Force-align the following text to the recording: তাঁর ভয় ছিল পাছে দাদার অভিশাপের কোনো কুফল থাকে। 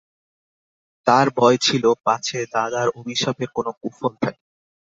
তাঁর 1.07 1.27
ভয় 1.37 1.57
ছিল 1.65 1.83
পাছে 2.05 2.39
দাদার 2.53 2.87
অভিশাপের 2.99 3.49
কোনো 3.55 3.71
কুফল 3.79 4.11
থাকে। 4.15 4.41